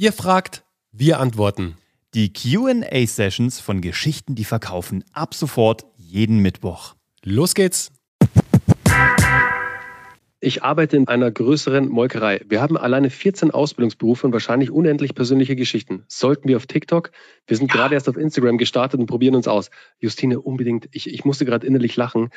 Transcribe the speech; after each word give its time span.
Ihr 0.00 0.14
fragt, 0.14 0.64
wir 0.92 1.20
antworten. 1.20 1.76
Die 2.14 2.32
QA-Sessions 2.32 3.60
von 3.60 3.82
Geschichten, 3.82 4.34
die 4.34 4.46
verkaufen, 4.46 5.04
ab 5.12 5.34
sofort 5.34 5.84
jeden 5.98 6.38
Mittwoch. 6.38 6.94
Los 7.22 7.52
geht's! 7.52 7.92
Ich 10.42 10.62
arbeite 10.62 10.96
in 10.96 11.06
einer 11.06 11.30
größeren 11.30 11.88
Molkerei. 11.88 12.40
Wir 12.48 12.62
haben 12.62 12.78
alleine 12.78 13.10
14 13.10 13.50
Ausbildungsberufe 13.50 14.26
und 14.26 14.32
wahrscheinlich 14.32 14.70
unendlich 14.70 15.14
persönliche 15.14 15.54
Geschichten. 15.54 16.04
Sollten 16.08 16.48
wir 16.48 16.56
auf 16.56 16.66
TikTok? 16.66 17.10
Wir 17.46 17.58
sind 17.58 17.70
ja. 17.70 17.76
gerade 17.76 17.94
erst 17.94 18.08
auf 18.08 18.16
Instagram 18.16 18.56
gestartet 18.56 18.98
und 18.98 19.04
probieren 19.04 19.34
uns 19.34 19.46
aus. 19.46 19.70
Justine, 19.98 20.40
unbedingt. 20.40 20.88
Ich, 20.92 21.12
ich 21.12 21.26
musste 21.26 21.44
gerade 21.44 21.66
innerlich 21.66 21.94
lachen. 21.96 22.30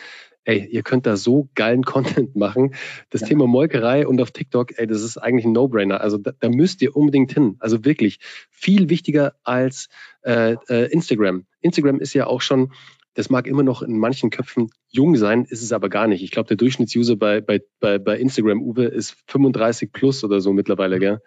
Ey, 0.44 0.68
ihr 0.70 0.84
könnt 0.84 1.06
da 1.06 1.16
so 1.16 1.48
geilen 1.56 1.84
Content 1.86 2.36
machen. 2.36 2.76
Das 3.10 3.22
ja. 3.22 3.28
Thema 3.28 3.48
Molkerei 3.48 4.06
und 4.06 4.20
auf 4.20 4.32
TikTok, 4.32 4.78
ey, 4.78 4.86
das 4.86 5.02
ist 5.02 5.18
eigentlich 5.18 5.46
ein 5.46 5.54
No-Brainer. 5.54 6.02
Also 6.02 6.18
da, 6.18 6.34
da, 6.38 6.50
müsst 6.50 6.82
ihr 6.82 6.98
unbedingt 6.98 7.32
hin. 7.32 7.56
Also 7.60 7.86
wirklich 7.86 8.20
viel 8.52 8.90
wichtiger 8.90 9.36
als 9.44 9.88
äh, 10.24 10.58
äh, 10.68 10.92
Instagram. 10.92 11.46
Instagram 11.62 12.02
ist 12.02 12.14
ja 12.14 12.28
auch 12.28 12.42
schon 12.42 12.74
das 13.14 13.30
mag 13.30 13.48
immer 13.48 13.64
noch 13.64 13.82
in 13.82 13.98
manchen 13.98 14.30
Köpfen 14.30 14.70
jung 14.90 15.16
sein, 15.16 15.46
ist 15.46 15.62
es 15.62 15.72
aber 15.72 15.90
gar 15.90 16.08
nicht. 16.08 16.24
Ich 16.24 16.32
glaube, 16.32 16.48
der 16.48 16.58
Durchschnittsuser 16.58 17.16
bei, 17.16 17.42
bei, 17.42 17.62
bei, 17.80 18.00
bei 18.00 18.18
Instagram, 18.18 18.62
Uwe, 18.62 18.86
ist 18.86 19.16
35 19.28 19.92
plus 19.92 20.24
oder 20.24 20.42
so 20.42 20.54
mittlerweile, 20.54 21.00
gell? 21.00 21.22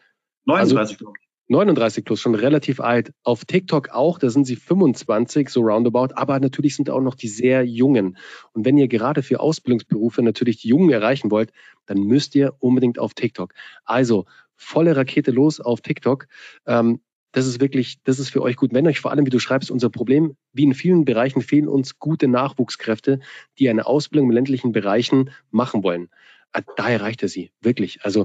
39, 0.46 0.98
also, 0.98 1.12
39 1.48 2.04
plus, 2.04 2.20
schon 2.20 2.34
relativ 2.34 2.80
alt. 2.80 3.12
Auf 3.22 3.44
TikTok 3.44 3.90
auch, 3.90 4.18
da 4.18 4.30
sind 4.30 4.46
sie 4.46 4.56
25, 4.56 5.48
so 5.48 5.60
roundabout, 5.60 6.14
aber 6.14 6.40
natürlich 6.40 6.74
sind 6.74 6.90
auch 6.90 7.00
noch 7.00 7.14
die 7.14 7.28
sehr 7.28 7.64
Jungen. 7.64 8.16
Und 8.52 8.64
wenn 8.64 8.76
ihr 8.78 8.88
gerade 8.88 9.22
für 9.22 9.40
Ausbildungsberufe 9.40 10.22
natürlich 10.22 10.60
die 10.60 10.68
Jungen 10.68 10.90
erreichen 10.90 11.30
wollt, 11.30 11.52
dann 11.86 11.98
müsst 11.98 12.34
ihr 12.34 12.54
unbedingt 12.58 12.98
auf 12.98 13.14
TikTok. 13.14 13.54
Also 13.84 14.26
volle 14.56 14.96
Rakete 14.96 15.30
los 15.30 15.60
auf 15.60 15.82
TikTok. 15.82 16.26
Ähm, 16.66 17.00
das 17.36 17.46
ist 17.46 17.60
wirklich, 17.60 18.02
das 18.02 18.18
ist 18.18 18.30
für 18.30 18.40
euch 18.40 18.56
gut. 18.56 18.72
Wenn 18.72 18.86
euch 18.86 18.98
vor 18.98 19.10
allem, 19.10 19.26
wie 19.26 19.30
du 19.30 19.38
schreibst, 19.38 19.70
unser 19.70 19.90
Problem, 19.90 20.38
wie 20.54 20.62
in 20.62 20.72
vielen 20.72 21.04
Bereichen 21.04 21.42
fehlen 21.42 21.68
uns 21.68 21.98
gute 21.98 22.28
Nachwuchskräfte, 22.28 23.20
die 23.58 23.68
eine 23.68 23.84
Ausbildung 23.84 24.30
in 24.30 24.34
ländlichen 24.34 24.72
Bereichen 24.72 25.28
machen 25.50 25.82
wollen. 25.82 26.08
Ah, 26.52 26.62
daher 26.76 27.02
reicht 27.02 27.22
er 27.22 27.28
sie, 27.28 27.52
wirklich. 27.60 27.98
Also 28.04 28.24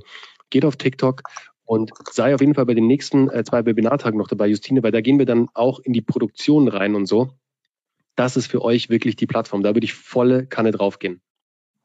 geht 0.50 0.64
auf 0.64 0.78
TikTok 0.78 1.24
und 1.66 1.92
sei 2.10 2.34
auf 2.34 2.40
jeden 2.40 2.56
Fall 2.56 2.66
bei 2.66 2.74
den 2.74 2.88
nächsten 2.88 3.30
äh, 3.30 3.44
zwei 3.44 3.66
Webinartagen 3.66 4.18
noch 4.18 4.30
dabei, 4.30 4.48
Justine, 4.48 4.82
weil 4.82 4.94
da 4.94 5.02
gehen 5.02 5.20
wir 5.20 5.26
dann 5.26 5.50
auch 5.54 5.80
in 5.80 5.92
die 5.92 6.02
Produktion 6.02 6.70
rein 6.70 6.96
und 6.96 7.06
so. 7.06 7.32
Das 8.16 8.38
ist 8.38 8.48
für 8.48 8.62
euch 8.62 8.90
wirklich 8.90 9.18
die 9.18 9.28
Plattform. 9.28 9.62
Da 9.62 9.76
würde 9.76 9.84
ich 9.84 9.94
volle 9.94 10.48
Kanne 10.48 10.72
draufgehen. 10.72 11.22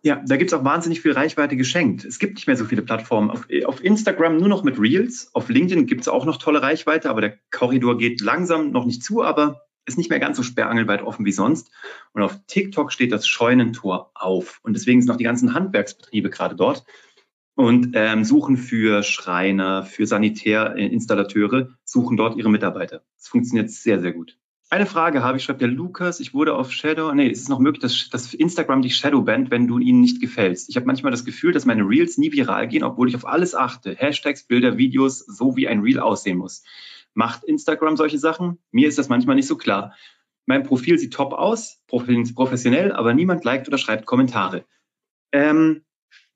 Ja, 0.07 0.23
da 0.25 0.37
gibt 0.37 0.53
es 0.53 0.55
auch 0.57 0.63
wahnsinnig 0.63 1.01
viel 1.01 1.11
Reichweite 1.11 1.57
geschenkt. 1.57 2.05
Es 2.05 2.21
gibt 2.21 2.37
nicht 2.37 2.47
mehr 2.47 2.55
so 2.55 2.65
viele 2.65 2.83
Plattformen. 2.83 3.29
Auf, 3.29 3.49
auf 3.65 3.83
Instagram 3.83 4.37
nur 4.37 4.47
noch 4.47 4.63
mit 4.63 4.79
Reels. 4.79 5.31
Auf 5.33 5.49
LinkedIn 5.49 5.87
gibt 5.87 6.03
es 6.03 6.07
auch 6.07 6.25
noch 6.25 6.37
tolle 6.37 6.63
Reichweite, 6.63 7.11
aber 7.11 7.23
der 7.23 7.39
Korridor 7.51 7.99
geht 7.99 8.21
langsam 8.21 8.71
noch 8.71 8.85
nicht 8.85 9.03
zu, 9.03 9.25
aber 9.25 9.63
ist 9.85 9.99
nicht 9.99 10.09
mehr 10.09 10.21
ganz 10.21 10.37
so 10.37 10.45
sperrangelweit 10.45 11.03
offen 11.03 11.27
wie 11.27 11.33
sonst. 11.33 11.73
Und 12.13 12.23
auf 12.23 12.39
TikTok 12.47 12.93
steht 12.93 13.11
das 13.11 13.27
Scheunentor 13.27 14.13
auf. 14.15 14.61
Und 14.63 14.75
deswegen 14.75 15.03
sind 15.03 15.11
auch 15.11 15.17
die 15.17 15.25
ganzen 15.25 15.55
Handwerksbetriebe 15.55 16.31
gerade 16.31 16.55
dort 16.55 16.85
und 17.57 17.91
ähm, 17.95 18.23
suchen 18.23 18.59
für 18.59 19.03
Schreiner, 19.03 19.83
für 19.83 20.07
Sanitärinstallateure, 20.07 21.71
suchen 21.83 22.17
dort 22.17 22.37
ihre 22.37 22.49
Mitarbeiter. 22.49 23.03
Das 23.17 23.27
funktioniert 23.27 23.71
sehr, 23.71 23.99
sehr 24.01 24.13
gut. 24.13 24.39
Eine 24.69 24.87
Frage 24.87 25.23
habe 25.23 25.39
ich, 25.39 25.45
schreibt 25.45 25.61
der 25.61 25.69
Lukas, 25.69 26.19
ich 26.19 26.35
wurde 26.35 26.55
auf 26.55 26.73
Shadow, 26.73 27.15
nee, 27.15 27.31
es 27.31 27.41
ist 27.41 27.49
noch 27.49 27.61
möglich, 27.61 27.83
dass, 27.83 28.09
dass 28.11 28.35
Instagram 28.35 28.83
dich 28.83 28.97
Shadow 28.97 29.23
bandt, 29.23 29.53
wenn 29.53 29.69
du 29.69 29.79
ihnen 29.79 30.01
nicht 30.01 30.21
gefällst. 30.21 30.69
Ich 30.69 30.75
habe 30.75 30.87
manchmal 30.87 31.13
das 31.13 31.25
Gefühl, 31.25 31.53
dass 31.53 31.67
meine 31.67 31.83
Reels 31.83 32.19
nie 32.19 32.33
viral 32.33 32.67
gehen, 32.67 32.83
obwohl 32.83 33.09
ich 33.09 33.15
auf 33.15 33.27
alles 33.27 33.55
achte. 33.55 33.95
Hashtags, 33.95 34.43
Bilder, 34.43 34.77
Videos, 34.77 35.21
so 35.21 35.57
wie 35.57 35.69
ein 35.69 35.81
Reel 35.81 36.01
aussehen 36.01 36.39
muss. 36.39 36.65
Macht 37.15 37.45
Instagram 37.45 37.97
solche 37.97 38.19
Sachen? 38.19 38.59
Mir 38.73 38.89
ist 38.89 38.99
das 38.99 39.09
manchmal 39.09 39.37
nicht 39.37 39.47
so 39.47 39.57
klar. 39.57 39.95
Mein 40.47 40.65
Profil 40.65 40.99
sieht 40.99 41.15
top 41.15 41.33
aus, 41.33 41.81
professionell, 41.87 42.93
aber 42.93 43.15
niemand 43.15 43.45
liked 43.45 43.69
oder 43.69 43.79
schreibt 43.79 44.05
Kommentare. 44.05 44.65
Ähm, 45.31 45.85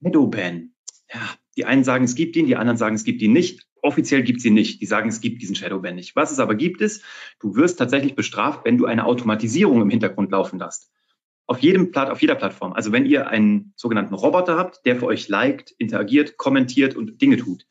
Shadowban. 0.02 0.74
Ja, 1.12 1.20
die 1.56 1.64
einen 1.64 1.82
sagen, 1.82 2.04
es 2.04 2.14
gibt 2.14 2.36
ihn, 2.36 2.46
die 2.46 2.56
anderen 2.56 2.76
sagen, 2.76 2.94
es 2.94 3.04
gibt 3.04 3.22
ihn 3.22 3.32
nicht. 3.32 3.66
Offiziell 3.82 4.22
gibt 4.22 4.40
sie 4.40 4.50
nicht. 4.50 4.80
Die 4.80 4.86
sagen, 4.86 5.08
es 5.08 5.20
gibt 5.20 5.42
diesen 5.42 5.54
Shadowban 5.54 5.94
nicht. 5.94 6.16
Was 6.16 6.30
es 6.30 6.38
aber 6.38 6.54
gibt, 6.54 6.80
ist, 6.80 7.02
du 7.40 7.56
wirst 7.56 7.78
tatsächlich 7.78 8.14
bestraft, 8.14 8.64
wenn 8.64 8.78
du 8.78 8.86
eine 8.86 9.04
Automatisierung 9.04 9.80
im 9.82 9.90
Hintergrund 9.90 10.30
laufen 10.30 10.58
lässt. 10.58 10.90
Auf 11.46 11.58
jedem 11.58 11.90
Platt, 11.90 12.10
auf 12.10 12.20
jeder 12.20 12.36
Plattform. 12.36 12.72
Also 12.72 12.92
wenn 12.92 13.06
ihr 13.06 13.28
einen 13.28 13.72
sogenannten 13.76 14.14
Roboter 14.14 14.56
habt, 14.56 14.84
der 14.86 14.96
für 14.96 15.06
euch 15.06 15.28
liked, 15.28 15.72
interagiert, 15.78 16.36
kommentiert 16.36 16.94
und 16.94 17.20
Dinge 17.20 17.36
tut. 17.36 17.66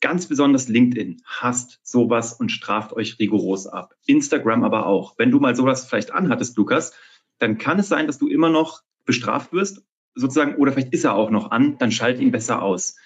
Ganz 0.00 0.28
besonders 0.28 0.68
LinkedIn 0.68 1.22
hasst 1.24 1.80
sowas 1.82 2.32
und 2.32 2.52
straft 2.52 2.92
euch 2.92 3.18
rigoros 3.18 3.66
ab. 3.66 3.94
Instagram 4.06 4.62
aber 4.62 4.86
auch. 4.86 5.18
Wenn 5.18 5.32
du 5.32 5.40
mal 5.40 5.56
sowas 5.56 5.88
vielleicht 5.88 6.12
anhattest, 6.12 6.56
Lukas, 6.56 6.94
dann 7.38 7.58
kann 7.58 7.80
es 7.80 7.88
sein, 7.88 8.06
dass 8.06 8.18
du 8.18 8.28
immer 8.28 8.50
noch 8.50 8.82
bestraft 9.04 9.52
wirst, 9.52 9.82
sozusagen, 10.14 10.56
oder 10.56 10.72
vielleicht 10.72 10.92
ist 10.92 11.04
er 11.04 11.14
auch 11.14 11.30
noch 11.30 11.50
an, 11.50 11.78
dann 11.78 11.90
schalt 11.90 12.20
ihn 12.20 12.30
besser 12.30 12.62
aus. 12.62 12.96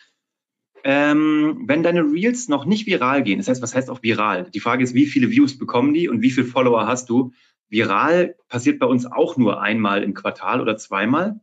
Ähm, 0.84 1.62
wenn 1.66 1.82
deine 1.82 2.02
Reels 2.02 2.48
noch 2.48 2.64
nicht 2.64 2.86
viral 2.86 3.22
gehen, 3.22 3.38
das 3.38 3.48
heißt, 3.48 3.62
was 3.62 3.74
heißt 3.74 3.88
auch 3.88 4.02
viral? 4.02 4.50
Die 4.52 4.60
Frage 4.60 4.82
ist, 4.82 4.94
wie 4.94 5.06
viele 5.06 5.30
Views 5.30 5.56
bekommen 5.56 5.94
die 5.94 6.08
und 6.08 6.22
wie 6.22 6.30
viele 6.30 6.46
Follower 6.46 6.86
hast 6.86 7.08
du? 7.08 7.32
Viral 7.68 8.36
passiert 8.48 8.78
bei 8.80 8.86
uns 8.86 9.06
auch 9.06 9.36
nur 9.36 9.62
einmal 9.62 10.02
im 10.02 10.12
Quartal 10.14 10.60
oder 10.60 10.76
zweimal. 10.76 11.40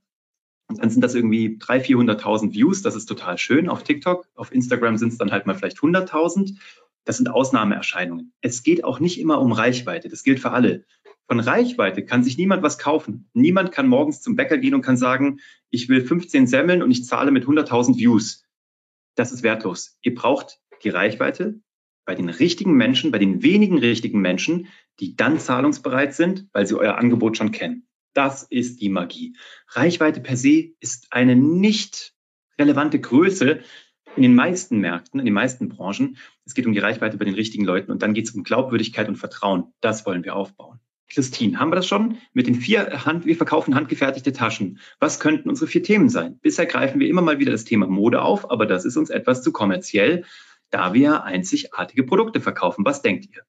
Und 0.67 0.79
dann 0.79 0.89
sind 0.89 1.01
das 1.01 1.16
irgendwie 1.16 1.57
300.000, 1.57 2.19
400.000 2.19 2.53
Views. 2.53 2.81
Das 2.83 2.95
ist 2.95 3.07
total 3.07 3.38
schön 3.38 3.69
auf 3.69 3.83
TikTok. 3.83 4.27
Auf 4.35 4.51
Instagram 4.51 4.97
sind 4.97 5.13
es 5.13 5.17
dann 5.17 5.31
halt 5.31 5.47
mal 5.47 5.56
vielleicht 5.56 5.79
100.000. 5.79 6.59
Das 7.06 7.17
sind 7.17 7.29
Ausnahmeerscheinungen. 7.29 8.33
Es 8.41 8.61
geht 8.61 8.83
auch 8.83 9.00
nicht 9.00 9.19
immer 9.19 9.41
um 9.41 9.51
Reichweite. 9.51 10.09
Das 10.09 10.21
gilt 10.21 10.39
für 10.39 10.51
alle. 10.51 10.85
Von 11.27 11.39
Reichweite 11.39 12.06
kann 12.06 12.23
sich 12.23 12.38
niemand 12.38 12.61
was 12.61 12.77
kaufen. 12.77 13.29
Niemand 13.33 13.71
kann 13.71 13.88
morgens 13.88 14.21
zum 14.21 14.35
Bäcker 14.35 14.57
gehen 14.57 14.75
und 14.75 14.81
kann 14.81 14.97
sagen, 14.97 15.39
ich 15.71 15.89
will 15.89 16.01
15 16.01 16.45
Semmeln 16.45 16.83
und 16.83 16.91
ich 16.91 17.06
zahle 17.06 17.31
mit 17.31 17.45
100.000 17.45 17.97
Views 17.97 18.44
das 19.19 19.31
ist 19.31 19.44
wertlos. 19.44 19.97
Ihr 20.02 20.16
braucht 20.16 20.59
die 20.84 20.90
Reichweite 20.90 21.59
bei 22.06 22.16
den 22.16 22.30
richtigen 22.30 22.74
Menschen, 22.74 23.12
bei 23.12 23.19
den 23.19 23.44
wenigen 23.44 23.78
richtigen 23.78 24.22
Menschen, 24.22 24.68
die 25.00 25.16
dann 25.16 25.40
zahlungsbereit 25.40 26.13
sind, 26.13 26.47
weil 26.53 26.66
sie 26.66 26.78
euer 26.78 26.97
Angebot 26.97 27.38
schon 27.38 27.52
kennen. 27.52 27.88
Das 28.13 28.44
ist 28.44 28.81
die 28.81 28.90
Magie. 28.90 29.35
Reichweite 29.68 30.22
per 30.22 30.38
se 30.38 30.72
ist 30.80 31.07
eine 31.12 31.35
nicht 31.35 32.13
relevante 32.57 33.00
Größe 33.00 33.59
in 34.16 34.24
den 34.24 34.35
meisten 34.35 34.80
Märkten, 34.80 35.19
in 35.19 35.25
den 35.25 35.34
meisten 35.34 35.69
Branchen. 35.69 36.18
Es 36.46 36.56
geht 36.56 36.66
um 36.66 36.74
die 36.74 36.80
Reichweite 36.80 37.18
bei 37.18 37.25
den 37.25 37.36
richtigen 37.36 37.66
Leuten 37.66 37.91
und 37.91 38.01
dann 38.01 38.13
geht 38.13 38.28
es 38.28 38.31
um 38.34 38.44
Glaubwürdigkeit 38.44 39.07
und 39.07 39.18
Vertrauen. 39.18 39.74
Das 39.81 40.06
wollen 40.06 40.24
wir 40.24 40.36
aufbauen. 40.36 40.80
Christine, 41.09 41.59
haben 41.59 41.71
wir 41.71 41.75
das 41.75 41.87
schon? 41.87 42.17
Mit 42.33 42.47
den 42.47 42.55
vier 42.55 43.05
Hand, 43.05 43.25
wir 43.25 43.35
verkaufen 43.35 43.75
handgefertigte 43.75 44.31
Taschen. 44.31 44.79
Was 44.99 45.19
könnten 45.19 45.49
unsere 45.49 45.67
vier 45.67 45.83
Themen 45.83 46.09
sein? 46.09 46.39
Bisher 46.41 46.65
greifen 46.65 46.99
wir 46.99 47.07
immer 47.07 47.21
mal 47.21 47.39
wieder 47.39 47.51
das 47.51 47.65
Thema 47.65 47.87
Mode 47.87 48.21
auf, 48.21 48.49
aber 48.51 48.65
das 48.65 48.85
ist 48.85 48.95
uns 48.95 49.09
etwas 49.09 49.41
zu 49.41 49.51
kommerziell, 49.51 50.23
da 50.69 50.93
wir 50.93 51.23
einzigartige 51.23 52.03
Produkte 52.03 52.41
verkaufen. 52.41 52.85
Was 52.85 53.01
denkt 53.01 53.25
ihr? 53.33 53.41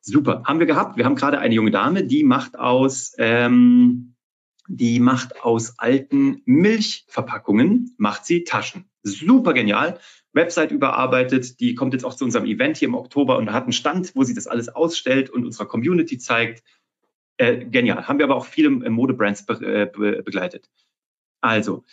Super, 0.00 0.44
haben 0.44 0.60
wir 0.60 0.66
gehabt. 0.66 0.96
Wir 0.96 1.04
haben 1.04 1.16
gerade 1.16 1.40
eine 1.40 1.54
junge 1.54 1.72
Dame, 1.72 2.04
die 2.04 2.22
macht 2.22 2.56
aus, 2.56 3.14
ähm, 3.18 4.14
die 4.68 5.00
macht 5.00 5.42
aus 5.42 5.78
alten 5.78 6.42
Milchverpackungen, 6.44 7.94
macht 7.98 8.24
sie 8.24 8.44
Taschen. 8.44 8.88
Super 9.02 9.52
genial. 9.52 9.98
Website 10.36 10.70
überarbeitet. 10.70 11.58
Die 11.58 11.74
kommt 11.74 11.92
jetzt 11.92 12.04
auch 12.04 12.14
zu 12.14 12.24
unserem 12.24 12.46
Event 12.46 12.76
hier 12.76 12.88
im 12.88 12.94
Oktober 12.94 13.36
und 13.36 13.52
hat 13.52 13.64
einen 13.64 13.72
Stand, 13.72 14.14
wo 14.14 14.22
sie 14.22 14.34
das 14.34 14.46
alles 14.46 14.68
ausstellt 14.68 15.30
und 15.30 15.44
unserer 15.44 15.66
Community 15.66 16.18
zeigt. 16.18 16.62
Äh, 17.38 17.64
genial. 17.66 18.06
Haben 18.06 18.18
wir 18.18 18.26
aber 18.26 18.36
auch 18.36 18.46
viele 18.46 18.68
äh, 18.84 18.90
Modebrands 18.90 19.44
be 19.44 19.54
äh, 19.54 19.86
be 19.86 20.22
begleitet. 20.22 20.70
Also, 21.40 21.84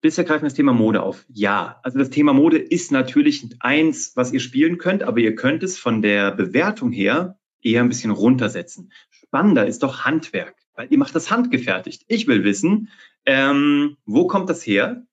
bisher 0.00 0.24
greifen 0.24 0.42
wir 0.42 0.48
das 0.48 0.54
Thema 0.54 0.72
Mode 0.72 1.02
auf. 1.02 1.24
Ja, 1.28 1.80
also 1.82 1.98
das 1.98 2.10
Thema 2.10 2.32
Mode 2.32 2.58
ist 2.58 2.92
natürlich 2.92 3.46
eins, 3.60 4.16
was 4.16 4.32
ihr 4.32 4.40
spielen 4.40 4.78
könnt, 4.78 5.02
aber 5.02 5.18
ihr 5.18 5.34
könnt 5.34 5.62
es 5.62 5.78
von 5.78 6.02
der 6.02 6.30
Bewertung 6.30 6.92
her 6.92 7.38
eher 7.62 7.82
ein 7.82 7.88
bisschen 7.88 8.10
runtersetzen. 8.10 8.92
Spannender 9.10 9.66
ist 9.66 9.82
doch 9.82 10.04
Handwerk, 10.04 10.54
weil 10.74 10.88
ihr 10.90 10.98
macht 10.98 11.14
das 11.14 11.30
handgefertigt. 11.30 12.04
Ich 12.08 12.26
will 12.26 12.44
wissen, 12.44 12.90
ähm, 13.26 13.96
wo 14.04 14.26
kommt 14.26 14.48
das 14.50 14.66
her? 14.66 15.06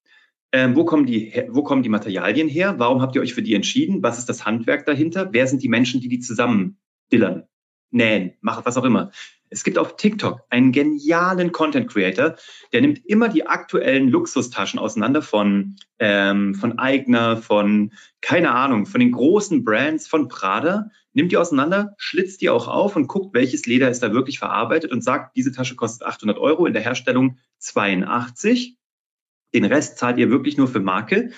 Ähm, 0.54 0.76
wo, 0.76 0.84
kommen 0.84 1.06
die, 1.06 1.46
wo 1.50 1.64
kommen 1.64 1.84
die 1.84 1.90
Materialien 1.90 2.50
her? 2.50 2.76
Warum 2.78 3.02
habt 3.02 3.16
ihr 3.16 3.22
euch 3.22 3.34
für 3.34 3.42
die 3.42 3.56
entschieden? 3.56 4.04
Was 4.04 4.18
ist 4.18 4.28
das 4.28 4.46
Handwerk 4.46 4.86
dahinter? 4.86 5.30
Wer 5.32 5.48
sind 5.48 5.64
die 5.64 5.70
Menschen, 5.70 6.02
die 6.02 6.10
die 6.10 6.20
zusammen 6.20 6.78
dillern, 7.12 7.44
nähen, 7.90 8.34
machen, 8.42 8.66
was 8.66 8.78
auch 8.78 8.84
immer? 8.84 9.12
Es 9.50 9.66
gibt 9.66 9.78
auf 9.78 9.98
TikTok 9.98 10.42
einen 10.50 10.72
genialen 10.72 11.52
Content 11.52 11.90
Creator, 11.90 12.36
der 12.72 12.82
nimmt 12.82 13.06
immer 13.06 13.28
die 13.28 13.46
aktuellen 13.46 14.08
Luxustaschen 14.08 14.80
auseinander 14.80 15.22
von, 15.22 15.76
ähm, 16.00 16.56
von 16.56 16.80
Eigner, 16.80 17.36
von, 17.36 17.92
keine 18.22 18.52
Ahnung, 18.52 18.86
von 18.86 19.02
den 19.02 19.12
großen 19.12 19.66
Brands, 19.66 20.08
von 20.08 20.30
Prada, 20.30 20.90
nimmt 21.14 21.34
die 21.34 21.38
auseinander, 21.38 21.94
schlitzt 21.98 22.42
die 22.42 22.50
auch 22.50 22.70
auf 22.70 22.96
und 22.96 23.08
guckt, 23.08 23.34
welches 23.34 23.66
Leder 23.66 23.90
ist 23.90 24.02
da 24.02 24.14
wirklich 24.14 24.40
verarbeitet 24.40 24.92
und 24.92 25.04
sagt, 25.04 25.36
diese 25.36 25.52
Tasche 25.52 25.76
kostet 25.76 26.08
800 26.08 26.38
Euro, 26.38 26.66
in 26.66 26.74
der 26.74 26.82
Herstellung 26.82 27.38
82 27.58 28.78
den 29.54 29.66
Rest 29.66 29.98
zahlt 29.98 30.18
ihr 30.18 30.30
wirklich 30.30 30.58
nur 30.58 30.68
für 30.68 30.80
Marke. 30.80 31.32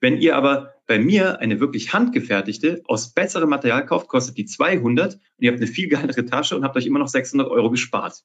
Wenn 0.00 0.18
ihr 0.18 0.36
aber 0.36 0.74
bei 0.86 0.98
mir 0.98 1.40
eine 1.40 1.60
wirklich 1.60 1.92
handgefertigte, 1.92 2.82
aus 2.86 3.12
besserem 3.12 3.50
Material 3.50 3.84
kauft, 3.84 4.08
kostet 4.08 4.36
die 4.38 4.46
200 4.46 5.14
und 5.14 5.20
ihr 5.38 5.50
habt 5.50 5.60
eine 5.60 5.70
viel 5.70 5.88
geilere 5.88 6.24
Tasche 6.24 6.56
und 6.56 6.64
habt 6.64 6.76
euch 6.76 6.86
immer 6.86 6.98
noch 6.98 7.08
600 7.08 7.48
Euro 7.48 7.70
gespart. 7.70 8.24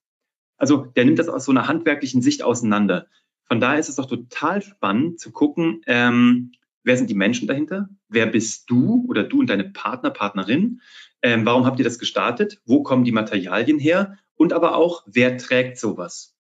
Also 0.58 0.86
der 0.86 1.06
nimmt 1.06 1.20
das 1.20 1.30
aus 1.30 1.46
so 1.46 1.52
einer 1.52 1.68
handwerklichen 1.68 2.22
Sicht 2.22 2.44
auseinander. 2.44 3.08
Von 3.46 3.60
daher 3.60 3.80
ist 3.80 3.90
es 3.90 3.96
doch 3.96 4.06
total 4.06 4.62
spannend 4.62 5.20
zu 5.20 5.32
gucken, 5.32 5.82
ähm, 5.88 6.54
wer 6.84 6.96
sind 6.96 7.10
die 7.10 7.16
Menschen 7.16 7.48
dahinter? 7.48 7.90
Wer 8.08 8.28
bist 8.28 8.70
du 8.70 9.06
oder 9.10 9.24
du 9.24 9.40
und 9.40 9.50
deine 9.50 9.66
Partner, 9.66 10.12
Partnerin? 10.12 10.82
Ähm, 11.22 11.46
warum 11.46 11.66
habt 11.66 11.80
ihr 11.80 11.86
das 11.86 12.00
gestartet? 12.00 12.62
Wo 12.66 12.84
kommen 12.84 13.04
die 13.04 13.12
Materialien 13.12 13.80
her? 13.80 14.18
Und 14.36 14.54
aber 14.54 14.76
auch, 14.76 15.04
wer 15.06 15.38
trägt 15.38 15.78
sowas? 15.78 16.33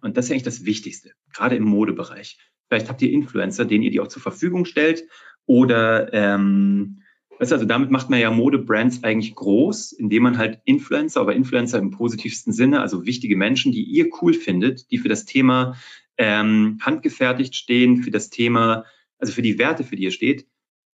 Und 0.00 0.16
das 0.16 0.26
ist 0.26 0.30
eigentlich 0.30 0.42
das 0.42 0.64
Wichtigste, 0.64 1.12
gerade 1.32 1.56
im 1.56 1.64
Modebereich. 1.64 2.38
Vielleicht 2.68 2.88
habt 2.88 3.02
ihr 3.02 3.10
Influencer, 3.10 3.64
denen 3.64 3.84
ihr 3.84 3.90
die 3.90 4.00
auch 4.00 4.08
zur 4.08 4.22
Verfügung 4.22 4.64
stellt. 4.64 5.04
Oder 5.46 6.12
ähm, 6.12 7.02
weißt 7.38 7.52
du, 7.52 7.54
also 7.54 7.66
damit 7.66 7.90
macht 7.90 8.10
man 8.10 8.20
ja 8.20 8.30
Modebrands 8.30 9.04
eigentlich 9.04 9.34
groß, 9.34 9.92
indem 9.92 10.24
man 10.24 10.38
halt 10.38 10.60
Influencer, 10.64 11.20
aber 11.20 11.34
Influencer 11.34 11.78
im 11.78 11.90
positivsten 11.90 12.52
Sinne, 12.52 12.80
also 12.80 13.06
wichtige 13.06 13.36
Menschen, 13.36 13.72
die 13.72 13.82
ihr 13.82 14.10
cool 14.20 14.34
findet, 14.34 14.90
die 14.90 14.98
für 14.98 15.08
das 15.08 15.24
Thema 15.24 15.76
ähm, 16.18 16.78
handgefertigt 16.82 17.54
stehen, 17.54 18.02
für 18.02 18.10
das 18.10 18.28
Thema, 18.28 18.84
also 19.18 19.32
für 19.32 19.42
die 19.42 19.58
Werte, 19.58 19.84
für 19.84 19.96
die 19.96 20.04
ihr 20.04 20.10
steht. 20.10 20.46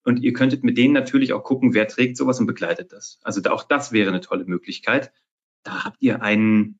Und 0.03 0.21
ihr 0.23 0.33
könntet 0.33 0.63
mit 0.63 0.77
denen 0.77 0.93
natürlich 0.93 1.31
auch 1.31 1.43
gucken, 1.43 1.75
wer 1.75 1.87
trägt 1.87 2.17
sowas 2.17 2.39
und 2.39 2.47
begleitet 2.47 2.91
das. 2.91 3.19
Also 3.21 3.41
auch 3.51 3.63
das 3.63 3.91
wäre 3.91 4.09
eine 4.09 4.21
tolle 4.21 4.45
Möglichkeit. 4.45 5.11
Da 5.63 5.83
habt 5.83 6.01
ihr 6.01 6.23
einen, 6.23 6.79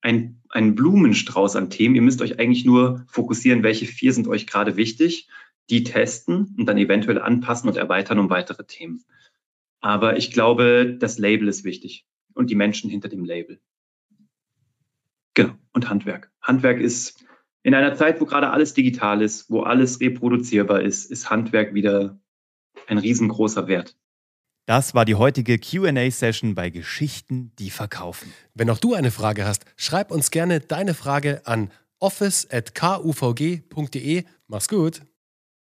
einen, 0.00 0.42
einen 0.48 0.74
Blumenstrauß 0.74 1.56
an 1.56 1.70
Themen. 1.70 1.94
Ihr 1.94 2.02
müsst 2.02 2.22
euch 2.22 2.38
eigentlich 2.38 2.64
nur 2.64 3.04
fokussieren, 3.08 3.62
welche 3.62 3.86
vier 3.86 4.12
sind 4.12 4.28
euch 4.28 4.46
gerade 4.46 4.76
wichtig, 4.76 5.28
die 5.68 5.84
testen 5.84 6.54
und 6.58 6.66
dann 6.66 6.78
eventuell 6.78 7.20
anpassen 7.20 7.68
und 7.68 7.76
erweitern 7.76 8.18
um 8.18 8.30
weitere 8.30 8.64
Themen. 8.64 9.04
Aber 9.80 10.16
ich 10.16 10.32
glaube, 10.32 10.96
das 10.98 11.18
Label 11.18 11.48
ist 11.48 11.64
wichtig 11.64 12.06
und 12.34 12.50
die 12.50 12.54
Menschen 12.54 12.90
hinter 12.90 13.08
dem 13.08 13.24
Label. 13.24 13.60
Genau. 15.34 15.54
Und 15.72 15.88
Handwerk. 15.88 16.30
Handwerk 16.42 16.80
ist 16.80 17.24
in 17.62 17.74
einer 17.74 17.94
Zeit, 17.94 18.20
wo 18.20 18.24
gerade 18.24 18.50
alles 18.50 18.74
digital 18.74 19.22
ist, 19.22 19.50
wo 19.50 19.62
alles 19.62 20.00
reproduzierbar 20.00 20.82
ist, 20.82 21.10
ist 21.10 21.30
Handwerk 21.30 21.74
wieder 21.74 22.18
ein 22.86 22.98
riesengroßer 22.98 23.68
Wert. 23.68 23.96
Das 24.70 24.94
war 24.94 25.04
die 25.04 25.16
heutige 25.16 25.58
QA-Session 25.58 26.54
bei 26.54 26.70
Geschichten, 26.70 27.50
die 27.58 27.70
verkaufen. 27.70 28.32
Wenn 28.54 28.70
auch 28.70 28.78
du 28.78 28.94
eine 28.94 29.10
Frage 29.10 29.44
hast, 29.44 29.64
schreib 29.74 30.12
uns 30.12 30.30
gerne 30.30 30.60
deine 30.60 30.94
Frage 30.94 31.44
an 31.44 31.72
office.kuvg.de. 31.98 34.24
Mach's 34.46 34.68
gut. 34.68 35.02